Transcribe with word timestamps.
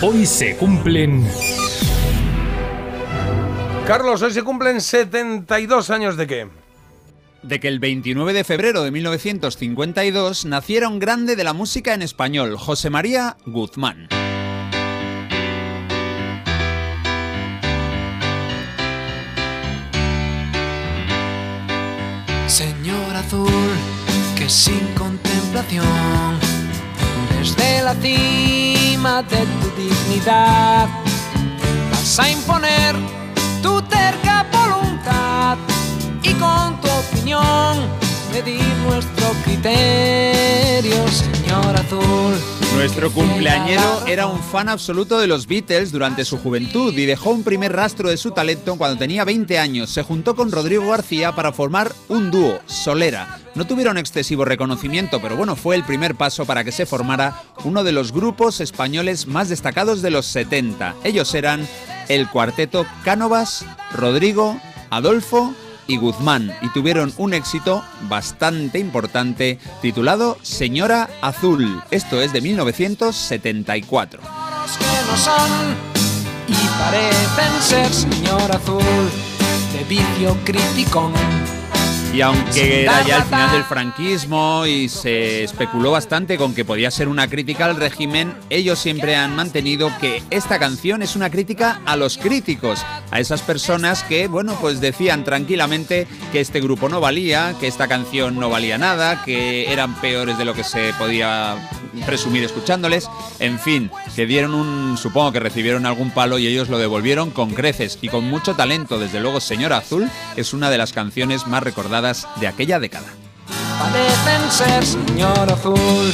Hoy 0.00 0.26
se 0.26 0.56
cumplen... 0.56 1.26
Carlos, 3.86 4.22
hoy 4.22 4.32
se 4.32 4.42
cumplen 4.44 4.80
72 4.80 5.90
años 5.90 6.16
de 6.16 6.26
qué? 6.26 6.48
de 7.42 7.60
que 7.60 7.68
el 7.68 7.78
29 7.78 8.32
de 8.32 8.44
febrero 8.44 8.82
de 8.82 8.90
1952 8.90 10.44
naciera 10.44 10.88
un 10.88 10.98
grande 10.98 11.36
de 11.36 11.44
la 11.44 11.52
música 11.52 11.94
en 11.94 12.02
español, 12.02 12.56
José 12.56 12.90
María 12.90 13.36
Guzmán. 13.46 14.08
Señor 22.46 23.14
azul, 23.14 23.50
que 24.36 24.48
sin 24.48 24.86
contemplación, 24.94 26.38
desde 27.38 27.82
la 27.82 27.94
de 28.98 29.46
tu 29.60 29.70
dignidad, 29.76 30.88
vas 31.92 32.18
a 32.18 32.30
imponer 32.30 32.96
tu 33.62 33.80
terca 33.82 34.44
voluntad 34.50 35.56
y 36.20 36.34
con 36.34 36.80
tu 36.80 36.88
opinión 36.88 37.78
medir 38.32 38.60
nuestro 38.88 39.32
criterio, 39.44 41.06
señor 41.08 41.76
azul. 41.76 42.57
Nuestro 42.78 43.10
cumpleañero 43.10 44.06
era 44.06 44.28
un 44.28 44.40
fan 44.40 44.68
absoluto 44.68 45.18
de 45.18 45.26
los 45.26 45.48
Beatles 45.48 45.90
durante 45.90 46.24
su 46.24 46.38
juventud 46.38 46.96
y 46.96 47.06
dejó 47.06 47.30
un 47.30 47.42
primer 47.42 47.72
rastro 47.72 48.08
de 48.08 48.16
su 48.16 48.30
talento 48.30 48.76
cuando 48.76 48.96
tenía 48.96 49.24
20 49.24 49.58
años. 49.58 49.90
Se 49.90 50.04
juntó 50.04 50.36
con 50.36 50.52
Rodrigo 50.52 50.88
García 50.88 51.34
para 51.34 51.52
formar 51.52 51.92
un 52.06 52.30
dúo, 52.30 52.60
Solera. 52.66 53.40
No 53.56 53.66
tuvieron 53.66 53.98
excesivo 53.98 54.44
reconocimiento, 54.44 55.20
pero 55.20 55.36
bueno, 55.36 55.56
fue 55.56 55.74
el 55.74 55.82
primer 55.82 56.14
paso 56.14 56.46
para 56.46 56.62
que 56.62 56.70
se 56.70 56.86
formara 56.86 57.42
uno 57.64 57.82
de 57.82 57.90
los 57.90 58.12
grupos 58.12 58.60
españoles 58.60 59.26
más 59.26 59.48
destacados 59.48 60.00
de 60.00 60.10
los 60.10 60.26
70. 60.26 60.94
Ellos 61.02 61.34
eran 61.34 61.66
el 62.08 62.28
cuarteto 62.28 62.86
Cánovas, 63.02 63.66
Rodrigo, 63.92 64.56
Adolfo 64.90 65.52
y 65.88 65.96
Guzmán 65.96 66.54
y 66.62 66.68
tuvieron 66.68 67.12
un 67.16 67.34
éxito 67.34 67.82
bastante 68.02 68.78
importante 68.78 69.58
titulado 69.82 70.38
Señora 70.42 71.10
Azul. 71.20 71.82
Esto 71.90 72.22
es 72.22 72.32
de 72.32 72.40
1974. 72.40 74.20
que 74.20 75.10
no 75.10 75.16
son 75.16 75.50
y 76.46 76.54
parecen 76.78 77.62
ser 77.62 77.92
señor 77.92 78.52
azul 78.52 78.82
de 79.72 79.84
vicio 79.88 80.36
criticón. 80.44 81.12
Y 82.12 82.22
aunque 82.22 82.84
era 82.84 83.02
ya 83.06 83.18
el 83.18 83.24
final 83.24 83.52
del 83.52 83.64
franquismo 83.64 84.66
y 84.66 84.88
se 84.88 85.44
especuló 85.44 85.92
bastante 85.92 86.38
con 86.38 86.54
que 86.54 86.64
podía 86.64 86.90
ser 86.90 87.06
una 87.06 87.28
crítica 87.28 87.66
al 87.66 87.76
régimen, 87.76 88.34
ellos 88.50 88.78
siempre 88.78 89.14
han 89.14 89.36
mantenido 89.36 89.92
que 90.00 90.22
esta 90.30 90.58
canción 90.58 91.02
es 91.02 91.16
una 91.16 91.30
crítica 91.30 91.80
a 91.84 91.96
los 91.96 92.16
críticos, 92.16 92.84
a 93.10 93.20
esas 93.20 93.42
personas 93.42 94.02
que, 94.04 94.26
bueno, 94.26 94.56
pues 94.60 94.80
decían 94.80 95.22
tranquilamente 95.22 96.06
que 96.32 96.40
este 96.40 96.60
grupo 96.60 96.88
no 96.88 97.00
valía, 97.00 97.54
que 97.60 97.68
esta 97.68 97.88
canción 97.88 98.36
no 98.36 98.48
valía 98.48 98.78
nada, 98.78 99.22
que 99.24 99.70
eran 99.70 99.94
peores 100.00 100.38
de 100.38 100.44
lo 100.44 100.54
que 100.54 100.64
se 100.64 100.92
podía 100.98 101.56
presumir 102.06 102.44
escuchándoles, 102.44 103.08
en 103.38 103.58
fin, 103.58 103.90
que 104.14 104.26
dieron 104.26 104.54
un, 104.54 104.96
supongo 104.98 105.32
que 105.32 105.40
recibieron 105.40 105.86
algún 105.86 106.10
palo 106.10 106.38
y 106.38 106.46
ellos 106.46 106.68
lo 106.68 106.78
devolvieron 106.78 107.30
con 107.30 107.50
creces 107.50 107.98
y 108.02 108.08
con 108.08 108.24
mucho 108.24 108.54
talento, 108.54 108.98
desde 108.98 109.20
luego 109.20 109.40
Señor 109.40 109.72
Azul 109.72 110.10
es 110.36 110.52
una 110.52 110.70
de 110.70 110.78
las 110.78 110.92
canciones 110.92 111.46
más 111.46 111.62
recordadas 111.62 112.26
de 112.40 112.48
aquella 112.48 112.80
década. 112.80 113.08
Parecen 113.78 114.50
ser 114.50 114.84
señor 114.84 115.52
azul, 115.52 116.12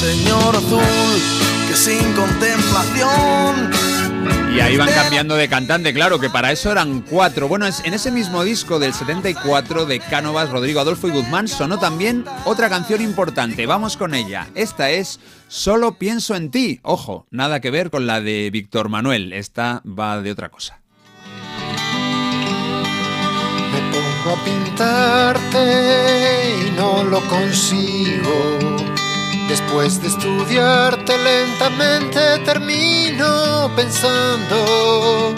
señor 0.00 0.56
azul, 0.56 1.22
que 1.68 1.76
sin 1.76 2.12
contemplación. 2.12 3.73
Y 4.54 4.60
ahí 4.60 4.76
van 4.76 4.90
cambiando 4.90 5.34
de 5.34 5.48
cantante, 5.48 5.92
claro, 5.92 6.20
que 6.20 6.30
para 6.30 6.52
eso 6.52 6.70
eran 6.70 7.00
cuatro. 7.00 7.48
Bueno, 7.48 7.66
en 7.66 7.94
ese 7.94 8.10
mismo 8.10 8.44
disco 8.44 8.78
del 8.78 8.94
74 8.94 9.86
de 9.86 10.00
Cánovas, 10.00 10.50
Rodrigo 10.50 10.80
Adolfo 10.80 11.08
y 11.08 11.10
Guzmán 11.10 11.48
sonó 11.48 11.78
también 11.78 12.24
otra 12.44 12.68
canción 12.68 13.00
importante. 13.00 13.66
Vamos 13.66 13.96
con 13.96 14.14
ella. 14.14 14.48
Esta 14.54 14.90
es 14.90 15.18
Solo 15.48 15.98
pienso 15.98 16.34
en 16.34 16.50
ti. 16.50 16.80
Ojo, 16.82 17.26
nada 17.30 17.60
que 17.60 17.70
ver 17.70 17.90
con 17.90 18.08
la 18.08 18.20
de 18.20 18.50
Víctor 18.50 18.88
Manuel. 18.88 19.32
Esta 19.32 19.82
va 19.86 20.20
de 20.20 20.32
otra 20.32 20.48
cosa. 20.48 20.80
a 24.26 24.42
pintarte 24.42 25.60
y 26.66 26.70
no 26.72 27.04
lo 27.04 27.20
consigo. 27.28 28.93
Después 29.54 30.02
de 30.02 30.08
estudiarte 30.08 31.16
lentamente 31.16 32.40
termino 32.44 33.70
pensando 33.76 35.32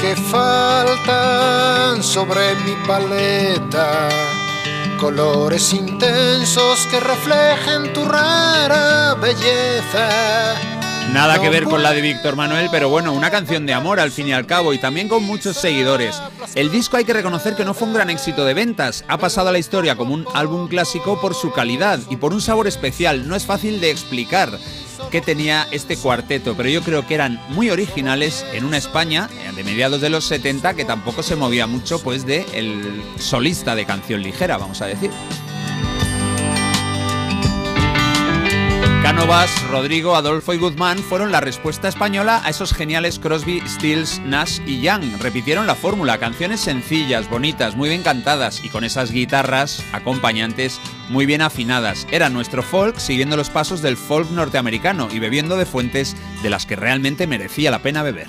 que 0.00 0.16
faltan 0.16 2.02
sobre 2.02 2.56
mi 2.64 2.74
paleta 2.84 4.08
colores 5.00 5.72
intensos 5.74 6.88
que 6.90 6.98
reflejen 6.98 7.92
tu 7.92 8.04
rara 8.04 9.14
belleza 9.14 10.08
Nada 11.10 11.40
que 11.40 11.50
ver 11.50 11.64
con 11.64 11.82
la 11.82 11.92
de 11.92 12.00
Víctor 12.00 12.36
Manuel, 12.36 12.68
pero 12.70 12.88
bueno, 12.88 13.12
una 13.12 13.30
canción 13.30 13.66
de 13.66 13.74
amor 13.74 14.00
al 14.00 14.10
fin 14.10 14.28
y 14.28 14.32
al 14.32 14.46
cabo 14.46 14.72
y 14.72 14.78
también 14.78 15.08
con 15.08 15.22
muchos 15.22 15.56
seguidores. 15.56 16.22
El 16.54 16.70
disco 16.70 16.96
hay 16.96 17.04
que 17.04 17.12
reconocer 17.12 17.54
que 17.54 17.64
no 17.64 17.74
fue 17.74 17.88
un 17.88 17.94
gran 17.94 18.08
éxito 18.08 18.44
de 18.44 18.54
ventas, 18.54 19.04
ha 19.08 19.18
pasado 19.18 19.48
a 19.48 19.52
la 19.52 19.58
historia 19.58 19.96
como 19.96 20.14
un 20.14 20.26
álbum 20.32 20.68
clásico 20.68 21.20
por 21.20 21.34
su 21.34 21.52
calidad 21.52 22.00
y 22.08 22.16
por 22.16 22.32
un 22.32 22.40
sabor 22.40 22.66
especial, 22.66 23.28
no 23.28 23.36
es 23.36 23.44
fácil 23.44 23.80
de 23.80 23.90
explicar 23.90 24.58
qué 25.10 25.20
tenía 25.20 25.66
este 25.70 25.96
cuarteto, 25.98 26.54
pero 26.56 26.70
yo 26.70 26.82
creo 26.82 27.06
que 27.06 27.14
eran 27.14 27.38
muy 27.50 27.68
originales 27.68 28.46
en 28.54 28.64
una 28.64 28.78
España 28.78 29.28
eh, 29.30 29.52
de 29.54 29.64
mediados 29.64 30.00
de 30.00 30.08
los 30.08 30.24
70 30.24 30.74
que 30.74 30.86
tampoco 30.86 31.22
se 31.22 31.36
movía 31.36 31.66
mucho 31.66 32.02
pues 32.02 32.24
de 32.24 32.46
el 32.54 33.02
solista 33.18 33.74
de 33.74 33.84
canción 33.84 34.22
ligera, 34.22 34.56
vamos 34.56 34.80
a 34.80 34.86
decir. 34.86 35.10
Cánovas, 39.22 39.70
Rodrigo, 39.70 40.16
Adolfo 40.16 40.52
y 40.52 40.58
Guzmán 40.58 40.98
fueron 40.98 41.30
la 41.30 41.40
respuesta 41.40 41.86
española 41.86 42.42
a 42.44 42.50
esos 42.50 42.74
geniales 42.74 43.20
Crosby, 43.20 43.62
Stills, 43.68 44.18
Nash 44.24 44.58
y 44.66 44.80
Young. 44.80 45.20
Repitieron 45.20 45.68
la 45.68 45.76
fórmula, 45.76 46.18
canciones 46.18 46.58
sencillas, 46.58 47.30
bonitas, 47.30 47.76
muy 47.76 47.88
bien 47.88 48.02
cantadas 48.02 48.64
y 48.64 48.68
con 48.68 48.82
esas 48.82 49.12
guitarras 49.12 49.80
acompañantes 49.92 50.80
muy 51.08 51.24
bien 51.24 51.40
afinadas. 51.40 52.04
Era 52.10 52.30
nuestro 52.30 52.64
folk 52.64 52.98
siguiendo 52.98 53.36
los 53.36 53.48
pasos 53.48 53.80
del 53.80 53.96
folk 53.96 54.28
norteamericano 54.30 55.06
y 55.12 55.20
bebiendo 55.20 55.56
de 55.56 55.66
fuentes 55.66 56.16
de 56.42 56.50
las 56.50 56.66
que 56.66 56.74
realmente 56.74 57.28
merecía 57.28 57.70
la 57.70 57.78
pena 57.78 58.02
beber. 58.02 58.26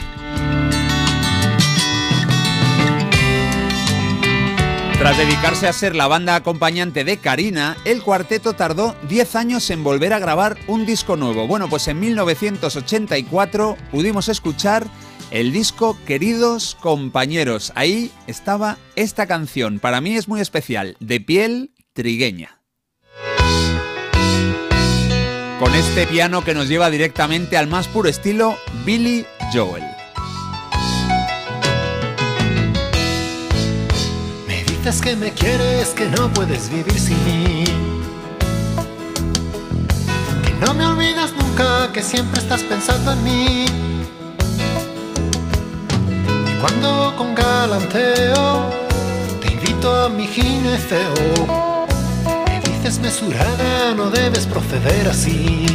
Tras 5.04 5.18
dedicarse 5.18 5.68
a 5.68 5.74
ser 5.74 5.98
la 5.98 6.08
banda 6.08 6.34
acompañante 6.34 7.04
de 7.04 7.18
Karina, 7.18 7.76
el 7.84 8.02
cuarteto 8.02 8.54
tardó 8.54 8.96
10 9.10 9.36
años 9.36 9.70
en 9.70 9.84
volver 9.84 10.14
a 10.14 10.20
grabar 10.20 10.58
un 10.66 10.86
disco 10.86 11.18
nuevo. 11.18 11.46
Bueno, 11.46 11.68
pues 11.68 11.90
en 11.90 12.00
1984 12.00 13.76
pudimos 13.92 14.30
escuchar 14.30 14.88
el 15.30 15.52
disco 15.52 15.98
Queridos 16.06 16.78
Compañeros. 16.80 17.74
Ahí 17.76 18.14
estaba 18.28 18.78
esta 18.96 19.28
canción, 19.28 19.80
para 19.80 20.00
mí 20.00 20.16
es 20.16 20.30
muy 20.30 20.40
especial, 20.40 20.96
de 21.02 21.20
piel 21.20 21.74
trigueña. 21.92 22.62
Con 25.60 25.76
este 25.76 26.08
piano 26.08 26.46
que 26.46 26.54
nos 26.54 26.70
lleva 26.70 26.90
directamente 26.90 27.58
al 27.58 27.68
más 27.68 27.90
puro 27.90 28.08
estilo 28.08 28.56
Billy 28.86 29.26
Joel. 29.52 29.84
Dices 34.84 35.02
que 35.02 35.16
me 35.16 35.32
quieres, 35.32 35.92
que 35.92 36.08
no 36.08 36.30
puedes 36.34 36.70
vivir 36.70 37.00
sin 37.00 37.16
mí. 37.24 37.64
Que 40.44 40.54
no 40.60 40.74
me 40.74 40.86
olvidas 40.86 41.32
nunca, 41.40 41.90
que 41.94 42.04
siempre 42.04 42.42
estás 42.42 42.64
pensando 42.64 43.14
en 43.14 43.24
mí. 43.24 43.66
Y 46.52 46.60
cuando 46.60 47.14
con 47.18 47.34
galanteo 47.34 48.66
te 49.40 49.54
invito 49.54 50.04
a 50.04 50.10
mi 50.10 50.28
gineceo, 50.28 51.14
me 52.46 52.60
dices 52.60 53.00
mesurada, 53.00 53.94
no 53.96 54.10
debes 54.10 54.46
proceder 54.46 55.08
así. 55.08 55.66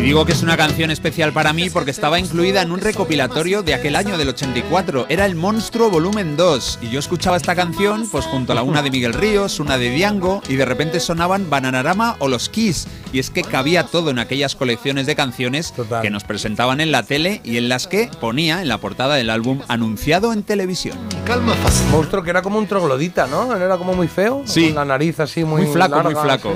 Y 0.00 0.02
digo 0.02 0.24
que 0.24 0.32
es 0.32 0.42
una 0.42 0.56
canción 0.56 0.90
especial 0.90 1.30
para 1.34 1.52
mí 1.52 1.68
porque 1.68 1.90
estaba 1.90 2.18
incluida 2.18 2.62
en 2.62 2.72
un 2.72 2.80
recopilatorio 2.80 3.62
de 3.62 3.74
aquel 3.74 3.96
año 3.96 4.16
del 4.16 4.30
84. 4.30 5.04
Era 5.10 5.26
El 5.26 5.34
Monstruo 5.34 5.90
Volumen 5.90 6.38
2. 6.38 6.78
Y 6.80 6.88
yo 6.88 6.98
escuchaba 6.98 7.36
esta 7.36 7.54
canción 7.54 8.08
pues 8.10 8.24
junto 8.24 8.52
a 8.52 8.54
la 8.54 8.62
una 8.62 8.80
de 8.80 8.90
Miguel 8.90 9.12
Ríos, 9.12 9.60
una 9.60 9.76
de 9.76 9.90
Diango 9.90 10.42
y 10.48 10.56
de 10.56 10.64
repente 10.64 11.00
sonaban 11.00 11.50
Bananarama 11.50 12.16
o 12.18 12.28
Los 12.28 12.48
Kiss. 12.48 12.86
Y 13.12 13.18
es 13.18 13.30
que 13.30 13.42
cabía 13.42 13.84
todo 13.84 14.10
en 14.10 14.18
aquellas 14.18 14.54
colecciones 14.54 15.06
de 15.06 15.16
canciones 15.16 15.72
que 16.02 16.10
nos 16.10 16.24
presentaban 16.24 16.80
en 16.80 16.92
la 16.92 17.02
tele 17.02 17.40
y 17.44 17.56
en 17.56 17.68
las 17.68 17.86
que 17.86 18.10
ponía 18.20 18.62
en 18.62 18.68
la 18.68 18.78
portada 18.78 19.16
del 19.16 19.30
álbum 19.30 19.60
anunciado 19.68 20.32
en 20.32 20.42
televisión. 20.42 20.98
Calma, 21.24 21.54
Monstruo 21.90 22.22
que 22.22 22.30
era 22.30 22.42
como 22.42 22.58
un 22.58 22.66
troglodita, 22.66 23.26
¿no? 23.26 23.54
Era 23.56 23.76
como 23.78 23.94
muy 23.94 24.08
feo. 24.08 24.42
Sí. 24.44 24.72
la 24.72 24.84
nariz 24.84 25.20
así 25.20 25.44
muy, 25.44 25.62
muy 25.62 25.72
flaco, 25.72 26.02
muy 26.02 26.14
flaco. 26.14 26.54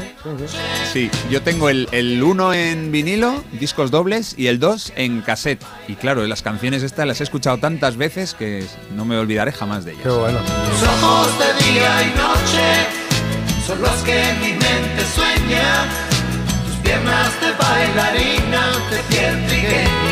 Sí, 0.93 1.11
yo 1.31 1.43
tengo 1.43 1.69
el 1.69 2.23
1 2.23 2.55
en 2.55 2.93
vinilo 2.93 3.43
discos 3.59 3.91
dobles, 3.91 4.35
y 4.37 4.49
el 4.49 4.59
dos 4.59 4.93
en 4.97 5.21
cassette. 5.23 5.65
Y 5.89 5.95
claro, 5.95 6.27
las 6.27 6.43
canciones 6.43 6.83
estas 6.83 7.06
las 7.06 7.21
he 7.21 7.25
escuchado 7.25 7.59
tantas 7.59 7.97
veces 7.97 8.35
que 8.35 8.65
no 8.95 9.05
me 9.05 9.17
olvidaré 9.17 9.53
jamás 9.53 9.85
de 9.85 9.93
ellas. 9.93 10.03
Qué 10.03 10.11
bueno. 10.11 10.39
Tus 10.39 10.89
ojos 10.89 11.29
de 11.39 11.65
día 11.65 12.03
y 12.03 12.06
noche 12.17 12.87
son 13.67 13.81
los 13.81 14.03
que 14.03 14.23
mi 14.41 14.53
mente 14.53 15.05
sueña. 15.15 16.04
Piernas 16.84 17.32
bailarina 17.58 18.72
de. 19.10 20.04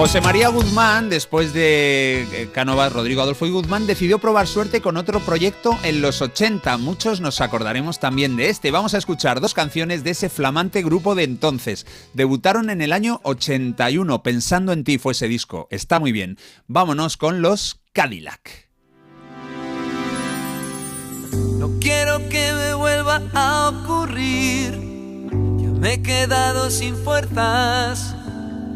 José 0.00 0.22
María 0.22 0.48
Guzmán, 0.48 1.10
después 1.10 1.52
de 1.52 2.22
eh, 2.32 2.48
Cánovas, 2.54 2.90
Rodrigo 2.90 3.20
Adolfo 3.20 3.44
y 3.44 3.50
Guzmán, 3.50 3.86
decidió 3.86 4.18
probar 4.18 4.46
suerte 4.46 4.80
con 4.80 4.96
otro 4.96 5.20
proyecto 5.20 5.78
en 5.82 6.00
los 6.00 6.22
80. 6.22 6.78
Muchos 6.78 7.20
nos 7.20 7.42
acordaremos 7.42 8.00
también 8.00 8.34
de 8.34 8.48
este. 8.48 8.70
Vamos 8.70 8.94
a 8.94 8.98
escuchar 8.98 9.42
dos 9.42 9.52
canciones 9.52 10.02
de 10.02 10.12
ese 10.12 10.30
flamante 10.30 10.82
grupo 10.82 11.14
de 11.14 11.24
entonces. 11.24 11.86
Debutaron 12.14 12.70
en 12.70 12.80
el 12.80 12.94
año 12.94 13.20
81. 13.24 14.22
Pensando 14.22 14.72
en 14.72 14.84
ti 14.84 14.96
fue 14.96 15.12
ese 15.12 15.28
disco. 15.28 15.68
Está 15.70 16.00
muy 16.00 16.12
bien. 16.12 16.38
Vámonos 16.66 17.18
con 17.18 17.42
los 17.42 17.82
Cadillac. 17.92 18.69
No 21.70 21.78
quiero 21.78 22.28
que 22.28 22.52
me 22.52 22.74
vuelva 22.74 23.22
a 23.32 23.68
ocurrir. 23.68 24.72
Ya 25.58 25.70
me 25.78 25.94
he 25.94 26.02
quedado 26.02 26.70
sin 26.70 26.96
fuerzas. 26.96 28.14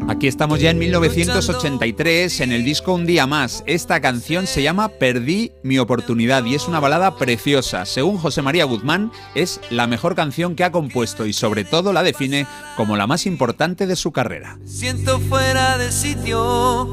Aquí 0.07 0.27
estamos 0.27 0.59
ya 0.59 0.69
en 0.69 0.77
1983 0.77 2.41
en 2.41 2.51
el 2.51 2.63
disco 2.63 2.93
Un 2.93 3.05
día 3.05 3.25
más. 3.27 3.63
Esta 3.65 3.99
canción 4.01 4.47
se 4.47 4.61
llama 4.61 4.87
Perdí 4.87 5.51
mi 5.63 5.77
oportunidad 5.79 6.45
y 6.45 6.55
es 6.55 6.67
una 6.67 6.79
balada 6.79 7.17
preciosa. 7.17 7.85
Según 7.85 8.17
José 8.17 8.41
María 8.41 8.65
Guzmán, 8.65 9.11
es 9.33 9.59
la 9.69 9.87
mejor 9.87 10.15
canción 10.15 10.55
que 10.55 10.63
ha 10.63 10.71
compuesto 10.71 11.25
y 11.25 11.33
sobre 11.33 11.63
todo 11.63 11.91
la 11.91 12.03
define 12.03 12.47
como 12.77 12.95
la 12.97 13.07
más 13.07 13.25
importante 13.25 13.87
de 13.87 13.95
su 13.95 14.11
carrera. 14.11 14.57
Siento 14.65 15.19
fuera 15.19 15.77
de 15.77 15.91
sitio, 15.91 16.87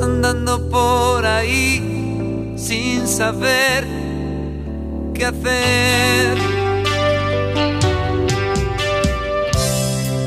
andando 0.00 0.70
por 0.70 1.26
ahí 1.26 2.54
sin 2.56 3.06
saber 3.06 4.07
hacer. 5.24 6.38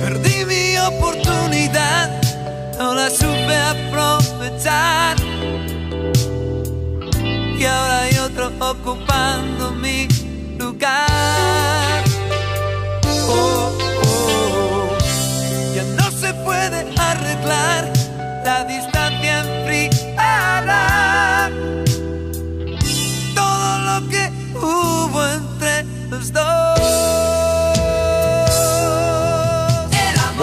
Perdí 0.02 0.46
mi 0.46 0.78
oportunidad, 0.78 2.22
no 2.78 2.94
la 2.94 3.10
supe 3.10 3.56
aprovechar. 3.56 5.16
Y 7.58 7.66
ahora 7.66 8.02
hay 8.02 8.18
otro 8.18 8.52
ocupando 8.60 9.72
mi 9.72 10.08
lugar. 10.58 11.81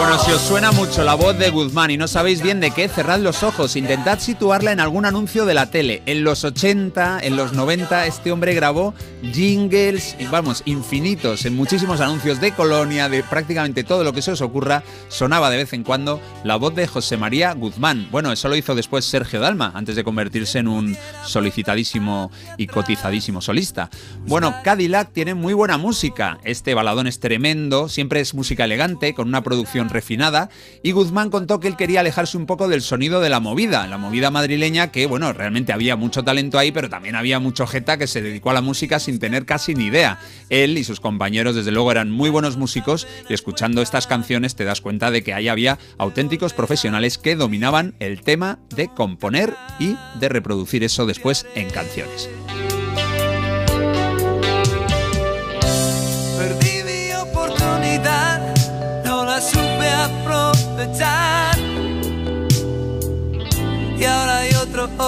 Bueno, 0.09 0.25
si 0.25 0.33
os 0.33 0.41
suena 0.41 0.73
mucho 0.73 1.05
la 1.05 1.15
voz 1.15 1.39
de 1.39 1.51
Guzmán 1.51 1.91
y 1.91 1.99
no 1.99 2.09
sabéis 2.09 2.41
bien 2.41 2.61
de 2.61 2.71
qué, 2.71 2.89
cerrad 2.89 3.21
los 3.21 3.43
ojos, 3.43 3.77
intentad 3.77 4.19
situarla 4.19 4.73
en 4.73 4.81
algún 4.81 5.05
anuncio 5.05 5.45
de 5.45 5.53
la 5.53 5.71
tele. 5.71 6.03
En 6.07 6.25
los 6.25 6.45
80, 6.45 7.21
en 7.21 7.37
los 7.37 7.53
90, 7.53 8.07
este 8.07 8.33
hombre 8.33 8.55
grabó 8.55 8.95
jingles, 9.35 10.17
vamos, 10.31 10.63
infinitos, 10.65 11.45
en 11.45 11.55
muchísimos 11.55 12.01
anuncios 12.01 12.41
de 12.41 12.53
Colonia, 12.53 13.11
de 13.11 13.23
prácticamente 13.23 13.85
todo 13.85 14.03
lo 14.03 14.15
que 14.15 14.23
se 14.23 14.33
os 14.33 14.41
ocurra, 14.41 14.83
sonaba 15.09 15.51
de 15.51 15.59
vez 15.59 15.75
en 15.75 15.85
cuando 15.85 16.23
la 16.43 16.57
voz 16.57 16.75
de 16.75 16.87
José 16.87 17.19
María 17.19 17.53
Guzmán. 17.53 18.09
Bueno, 18.11 18.33
eso 18.33 18.49
lo 18.49 18.57
hizo 18.57 18.75
después 18.75 19.05
Sergio 19.05 19.41
Dalma, 19.41 19.73
antes 19.75 19.95
de 19.95 20.05
convertirse 20.05 20.61
en 20.61 20.69
un 20.69 20.97
solicitadísimo 21.27 22.31
y 22.57 22.67
cotizadísimo 22.67 23.43
solista. 23.43 23.91
Bueno, 24.27 24.55
Cadillac 24.65 25.13
tiene 25.13 25.35
muy 25.35 25.53
buena 25.53 25.77
música, 25.77 26.39
este 26.45 26.73
baladón 26.73 27.07
es 27.07 27.21
tremendo, 27.21 27.91
siempre 27.91 28.21
es 28.21 28.33
música 28.33 28.65
elegante, 28.65 29.13
con 29.13 29.29
una 29.29 29.43
producción 29.43 29.91
refinada, 29.99 30.49
y 30.85 30.93
Guzmán 30.93 31.29
contó 31.29 31.59
que 31.59 31.67
él 31.67 31.77
quería 31.77 32.01
alejarse 32.01 32.37
un 32.37 32.47
poco 32.47 32.69
del 32.69 32.83
sonido 32.83 33.21
de 33.21 33.31
la 33.31 33.41
movida, 33.41 33.85
la 33.89 33.99
movida 33.99 34.31
madrileña, 34.31 34.93
que 34.93 35.07
bueno, 35.07 35.33
realmente 35.33 35.73
había 35.73 35.97
mucho 35.97 36.23
talento 36.23 36.57
ahí, 36.57 36.71
pero 36.71 36.89
también 36.89 37.17
había 37.17 37.41
mucho 37.41 37.67
jeta 37.67 37.99
que 37.99 38.07
se 38.07 38.23
dedicó 38.23 38.51
a 38.51 38.55
la 38.55 38.61
música 38.61 39.01
sin 39.01 39.19
tener 39.19 39.45
casi 39.45 39.75
ni 39.75 39.87
idea. 39.87 40.21
Él 40.51 40.79
y 40.79 40.85
sus 40.85 41.01
compañeros, 41.01 41.57
desde 41.57 41.73
luego, 41.73 41.91
eran 41.91 42.13
muy 42.13 42.31
buenos 42.31 42.57
músicos, 42.57 43.09
y 43.29 43.35
escuchando 43.35 43.83
estas 43.83 44.07
canciones 44.07 44.55
te 44.55 44.65
das 44.65 44.81
cuenta 44.81 45.11
de 45.11 45.25
que 45.25 45.35
ahí 45.35 45.49
había 45.49 45.79
auténticos 45.99 46.53
profesionales 46.53 47.19
que 47.19 47.35
dominaban 47.35 47.95
el 47.99 48.21
tema 48.21 48.61
de 48.71 48.87
componer 48.87 49.55
y 49.81 49.97
de 50.21 50.29
reproducir 50.29 50.85
eso 50.85 51.07
después 51.07 51.45
en 51.57 51.71
canciones. 51.71 52.29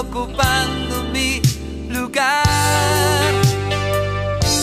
Ocupando 0.00 1.04
mi 1.12 1.40
lugar. 1.88 2.44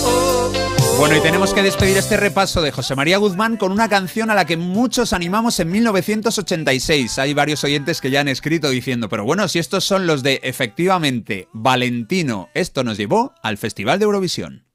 Oh, 0.04 0.52
oh. 0.54 0.98
Bueno, 1.00 1.16
y 1.16 1.22
tenemos 1.22 1.54
que 1.54 1.62
despedir 1.62 1.98
este 1.98 2.18
repaso 2.18 2.62
de 2.62 2.72
José 2.72 2.96
María 2.96 3.18
Guzmán 3.18 3.58
con 3.58 3.72
una 3.72 3.88
canción 3.88 4.32
a 4.32 4.36
la 4.36 4.46
que 4.46 4.58
muchos 4.58 5.14
animamos 5.14 5.60
en 5.60 5.70
1986. 5.70 7.20
Hay 7.20 7.34
varios 7.34 7.64
oyentes 7.64 8.02
que 8.02 8.10
ya 8.10 8.22
han 8.22 8.28
escrito 8.28 8.70
diciendo, 8.70 9.08
pero 9.10 9.24
bueno, 9.24 9.48
si 9.48 9.60
estos 9.60 9.84
son 9.86 10.08
los 10.08 10.24
de 10.24 10.40
efectivamente 10.44 11.48
Valentino, 11.54 12.50
esto 12.56 12.84
nos 12.84 12.98
llevó 12.98 13.34
al 13.44 13.58
Festival 13.58 14.00
de 14.00 14.06
Eurovisión. 14.06 14.67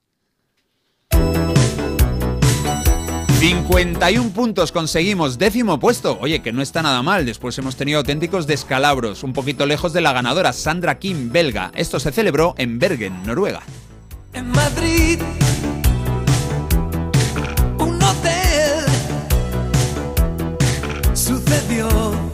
51 3.42 4.30
puntos 4.30 4.70
conseguimos, 4.70 5.36
décimo 5.36 5.80
puesto. 5.80 6.16
Oye, 6.20 6.42
que 6.42 6.52
no 6.52 6.62
está 6.62 6.80
nada 6.80 7.02
mal. 7.02 7.26
Después 7.26 7.58
hemos 7.58 7.74
tenido 7.74 7.98
auténticos 7.98 8.46
descalabros, 8.46 9.24
un 9.24 9.32
poquito 9.32 9.66
lejos 9.66 9.92
de 9.92 10.00
la 10.00 10.12
ganadora, 10.12 10.52
Sandra 10.52 11.00
Kim, 11.00 11.32
belga. 11.32 11.72
Esto 11.74 11.98
se 11.98 12.12
celebró 12.12 12.54
en 12.56 12.78
Bergen, 12.78 13.20
Noruega. 13.26 13.62
En 14.32 14.48
Madrid, 14.48 15.18
un 17.78 18.00
hotel 18.00 18.84
sucedió. 21.12 22.31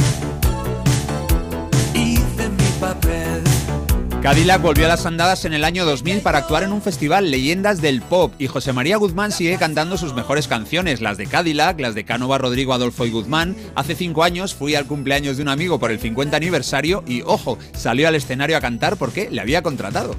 Cadillac 4.22 4.60
volvió 4.60 4.86
a 4.86 4.88
las 4.88 5.06
andadas 5.06 5.44
en 5.44 5.52
el 5.52 5.62
año 5.62 5.84
2000 5.84 6.22
para 6.22 6.38
actuar 6.38 6.64
en 6.64 6.72
un 6.72 6.82
festival 6.82 7.30
Leyendas 7.30 7.80
del 7.80 8.02
Pop 8.02 8.32
y 8.36 8.48
José 8.48 8.72
María 8.72 8.96
Guzmán 8.96 9.30
sigue 9.30 9.56
cantando 9.58 9.96
sus 9.96 10.12
mejores 10.12 10.48
canciones, 10.48 11.00
las 11.00 11.18
de 11.18 11.26
Cadillac, 11.26 11.78
las 11.78 11.94
de 11.94 12.04
Cánova, 12.04 12.36
Rodrigo, 12.36 12.74
Adolfo 12.74 13.06
y 13.06 13.10
Guzmán. 13.10 13.54
Hace 13.76 13.94
cinco 13.94 14.24
años 14.24 14.56
fui 14.56 14.74
al 14.74 14.86
cumpleaños 14.86 15.36
de 15.36 15.44
un 15.44 15.48
amigo 15.48 15.78
por 15.78 15.92
el 15.92 16.00
50 16.00 16.36
aniversario 16.36 17.04
y, 17.06 17.22
ojo, 17.22 17.58
salió 17.74 18.08
al 18.08 18.16
escenario 18.16 18.56
a 18.56 18.60
cantar 18.60 18.96
porque 18.96 19.30
le 19.30 19.40
había 19.40 19.62
contratado. 19.62 20.16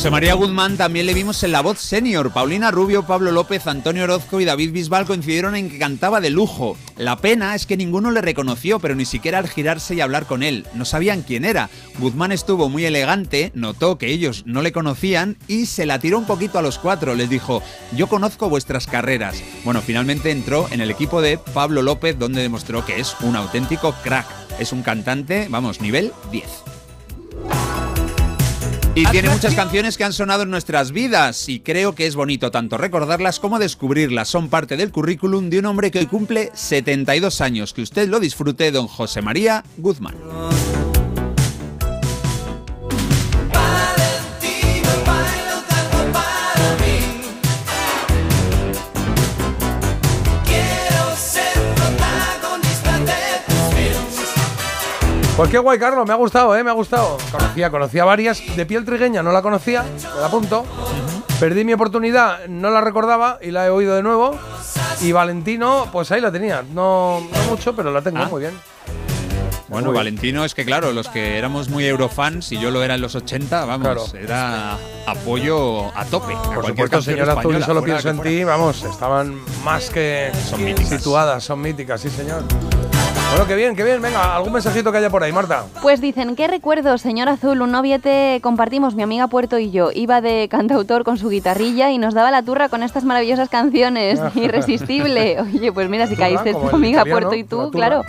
José 0.00 0.10
María 0.10 0.32
Guzmán 0.32 0.78
también 0.78 1.04
le 1.04 1.12
vimos 1.12 1.42
en 1.42 1.52
la 1.52 1.60
voz 1.60 1.78
senior. 1.78 2.32
Paulina 2.32 2.70
Rubio, 2.70 3.02
Pablo 3.06 3.32
López, 3.32 3.66
Antonio 3.66 4.04
Orozco 4.04 4.40
y 4.40 4.46
David 4.46 4.72
Bisbal 4.72 5.04
coincidieron 5.04 5.54
en 5.54 5.68
que 5.68 5.78
cantaba 5.78 6.22
de 6.22 6.30
lujo. 6.30 6.78
La 6.96 7.18
pena 7.18 7.54
es 7.54 7.66
que 7.66 7.76
ninguno 7.76 8.10
le 8.10 8.22
reconoció, 8.22 8.80
pero 8.80 8.94
ni 8.94 9.04
siquiera 9.04 9.36
al 9.36 9.46
girarse 9.50 9.94
y 9.94 10.00
hablar 10.00 10.24
con 10.24 10.42
él. 10.42 10.66
No 10.72 10.86
sabían 10.86 11.20
quién 11.20 11.44
era. 11.44 11.68
Guzmán 11.98 12.32
estuvo 12.32 12.70
muy 12.70 12.86
elegante, 12.86 13.52
notó 13.54 13.98
que 13.98 14.06
ellos 14.06 14.44
no 14.46 14.62
le 14.62 14.72
conocían 14.72 15.36
y 15.48 15.66
se 15.66 15.84
la 15.84 15.98
tiró 15.98 16.16
un 16.16 16.24
poquito 16.24 16.58
a 16.58 16.62
los 16.62 16.78
cuatro. 16.78 17.14
Les 17.14 17.28
dijo, 17.28 17.62
yo 17.94 18.06
conozco 18.06 18.48
vuestras 18.48 18.86
carreras. 18.86 19.42
Bueno, 19.66 19.82
finalmente 19.82 20.30
entró 20.30 20.66
en 20.70 20.80
el 20.80 20.90
equipo 20.90 21.20
de 21.20 21.36
Pablo 21.36 21.82
López, 21.82 22.18
donde 22.18 22.40
demostró 22.40 22.86
que 22.86 23.00
es 23.00 23.14
un 23.20 23.36
auténtico 23.36 23.94
crack. 24.02 24.26
Es 24.58 24.72
un 24.72 24.80
cantante, 24.80 25.48
vamos, 25.50 25.82
nivel 25.82 26.14
10. 26.32 26.69
Y 28.94 29.06
tiene 29.06 29.30
muchas 29.30 29.54
canciones 29.54 29.96
que 29.96 30.02
han 30.02 30.12
sonado 30.12 30.42
en 30.42 30.50
nuestras 30.50 30.90
vidas 30.90 31.48
y 31.48 31.60
creo 31.60 31.94
que 31.94 32.06
es 32.06 32.16
bonito 32.16 32.50
tanto 32.50 32.76
recordarlas 32.76 33.38
como 33.38 33.60
descubrirlas. 33.60 34.28
Son 34.28 34.48
parte 34.48 34.76
del 34.76 34.90
currículum 34.90 35.48
de 35.48 35.60
un 35.60 35.66
hombre 35.66 35.92
que 35.92 36.00
hoy 36.00 36.06
cumple 36.06 36.50
72 36.54 37.40
años. 37.40 37.72
Que 37.72 37.82
usted 37.82 38.08
lo 38.08 38.18
disfrute, 38.18 38.72
don 38.72 38.88
José 38.88 39.22
María 39.22 39.64
Guzmán. 39.76 40.16
Pues 55.40 55.50
qué 55.52 55.56
guay, 55.58 55.78
Carlos, 55.78 56.06
me 56.06 56.12
ha 56.12 56.16
gustado, 56.16 56.54
¿eh? 56.54 56.62
Me 56.62 56.68
ha 56.68 56.74
gustado. 56.74 57.16
Conocía, 57.32 57.70
conocía 57.70 58.04
varias. 58.04 58.42
De 58.56 58.66
piel 58.66 58.84
trigueña 58.84 59.22
no 59.22 59.32
la 59.32 59.40
conocía, 59.40 59.82
me 60.14 60.20
la 60.20 60.26
apunto. 60.26 60.66
Perdí 61.40 61.64
mi 61.64 61.72
oportunidad, 61.72 62.46
no 62.46 62.68
la 62.68 62.82
recordaba 62.82 63.38
y 63.40 63.50
la 63.50 63.64
he 63.64 63.70
oído 63.70 63.94
de 63.96 64.02
nuevo. 64.02 64.38
Y 65.00 65.12
Valentino, 65.12 65.88
pues 65.90 66.12
ahí 66.12 66.20
la 66.20 66.30
tenía. 66.30 66.62
No, 66.74 67.20
no 67.32 67.42
mucho, 67.48 67.74
pero 67.74 67.90
la 67.90 68.02
tengo 68.02 68.18
Ah. 68.18 68.28
muy 68.30 68.42
bien. 68.42 68.52
Bueno, 69.68 69.86
Muy 69.86 69.94
bien. 69.94 69.94
Valentino, 69.94 70.44
es 70.44 70.54
que 70.54 70.66
claro, 70.66 70.92
los 70.92 71.08
que 71.08 71.38
éramos 71.38 71.70
muy 71.70 71.86
eurofans 71.86 72.52
y 72.52 72.58
yo 72.58 72.70
lo 72.70 72.82
era 72.82 72.96
en 72.96 73.00
los 73.00 73.14
80, 73.14 73.64
vamos, 73.64 73.86
Claro. 73.86 74.04
era 74.22 74.76
apoyo 75.06 75.86
a 75.96 76.04
tope. 76.04 76.34
a 76.34 76.42
Por 76.52 76.66
supuesto, 76.66 77.00
señor 77.00 77.30
Azul 77.30 77.64
solo 77.64 77.82
pienso 77.82 78.10
en 78.10 78.20
ti, 78.20 78.44
vamos, 78.44 78.82
estaban 78.84 79.40
más 79.64 79.88
que 79.88 80.32
Son 80.50 80.62
míticas. 80.62 80.90
situadas, 80.90 81.42
son 81.44 81.62
míticas, 81.62 81.98
sí, 81.98 82.10
señor. 82.10 82.42
Bueno, 83.30 83.46
qué 83.46 83.54
bien, 83.54 83.76
qué 83.76 83.84
bien. 83.84 84.02
Venga, 84.02 84.34
algún 84.34 84.52
mensajito 84.52 84.90
que 84.90 84.98
haya 84.98 85.08
por 85.08 85.22
ahí, 85.22 85.32
Marta. 85.32 85.64
Pues 85.82 86.00
dicen, 86.00 86.34
¿qué 86.34 86.48
recuerdos, 86.48 87.00
señor 87.00 87.28
Azul? 87.28 87.62
Un 87.62 87.70
noviete 87.70 88.40
compartimos, 88.42 88.96
mi 88.96 89.04
amiga 89.04 89.28
Puerto 89.28 89.58
y 89.58 89.70
yo. 89.70 89.90
Iba 89.94 90.20
de 90.20 90.48
cantautor 90.50 91.04
con 91.04 91.16
su 91.16 91.28
guitarrilla 91.28 91.90
y 91.90 91.98
nos 91.98 92.12
daba 92.12 92.32
la 92.32 92.42
turra 92.42 92.68
con 92.68 92.82
estas 92.82 93.04
maravillosas 93.04 93.48
canciones. 93.48 94.20
Irresistible. 94.34 95.40
Oye, 95.40 95.72
pues 95.72 95.88
mira, 95.88 96.08
si 96.08 96.16
caíste 96.16 96.52
tu 96.54 96.74
amiga 96.74 97.04
Puerto 97.04 97.34
y 97.34 97.44
tú, 97.44 97.70
claro. 97.70 98.02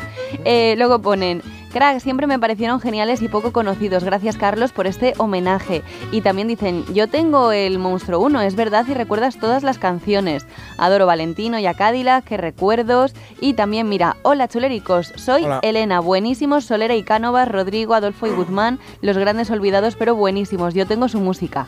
Eh, 0.44 0.74
luego 0.78 1.00
ponen, 1.00 1.44
crack, 1.72 2.00
siempre 2.00 2.28
me 2.28 2.38
parecieron 2.38 2.80
geniales 2.80 3.22
y 3.22 3.28
poco 3.28 3.52
conocidos. 3.52 4.04
Gracias, 4.04 4.38
Carlos, 4.38 4.72
por 4.72 4.88
este 4.88 5.14
homenaje. 5.18 5.82
Y 6.12 6.22
también 6.22 6.48
dicen, 6.48 6.86
yo 6.94 7.08
tengo 7.08 7.52
el 7.52 7.80
Monstruo 7.80 8.20
1, 8.20 8.42
es 8.42 8.56
verdad, 8.56 8.86
y 8.88 8.94
recuerdas 8.94 9.40
todas 9.40 9.64
las 9.64 9.78
canciones. 9.78 10.46
Adoro 10.78 11.06
Valentino 11.06 11.58
y 11.58 11.66
a 11.66 11.74
Cadillac, 11.74 12.26
qué 12.26 12.38
recuerdos. 12.38 13.16
Y 13.40 13.54
también, 13.54 13.90
mira, 13.90 14.18
hola 14.22 14.48
chulericos, 14.48 15.14
soy 15.16 15.46
Hola. 15.46 15.60
Elena, 15.64 16.00
buenísimos, 16.00 16.66
Solera 16.66 16.96
y 16.96 17.04
Cánovas, 17.04 17.48
Rodrigo, 17.48 17.94
Adolfo 17.94 18.28
y 18.28 18.32
Guzmán, 18.32 18.80
los 19.02 19.18
grandes 19.18 19.50
olvidados, 19.50 19.96
pero 19.96 20.16
buenísimos. 20.16 20.74
Yo 20.74 20.86
tengo 20.86 21.08
su 21.08 21.20
música. 21.20 21.68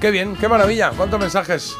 Qué 0.00 0.10
bien, 0.10 0.36
qué 0.36 0.48
maravilla. 0.48 0.92
¿Cuántos 0.96 1.18
mensajes? 1.18 1.76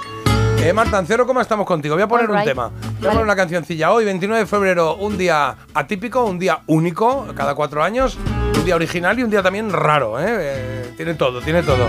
Eh, 0.60 0.72
Marta, 0.72 0.98
en 0.98 1.06
cero 1.06 1.24
coma 1.26 1.40
estamos 1.40 1.66
contigo. 1.66 1.94
Voy 1.94 2.02
a 2.02 2.08
poner 2.08 2.28
un 2.28 2.42
tema. 2.42 2.72
Vale. 3.00 3.22
una 3.22 3.36
cancioncilla 3.36 3.92
hoy, 3.92 4.04
29 4.04 4.40
de 4.40 4.46
febrero, 4.46 4.96
un 4.96 5.16
día 5.16 5.56
atípico, 5.74 6.24
un 6.24 6.38
día 6.38 6.60
único, 6.66 7.26
cada 7.34 7.54
cuatro 7.54 7.82
años, 7.82 8.18
un 8.56 8.64
día 8.64 8.74
original 8.74 9.18
y 9.18 9.22
un 9.22 9.30
día 9.30 9.42
también 9.42 9.70
raro. 9.70 10.18
¿eh? 10.20 10.26
Eh, 10.28 10.92
tiene 10.96 11.14
todo, 11.14 11.40
tiene 11.40 11.62
todo. 11.62 11.86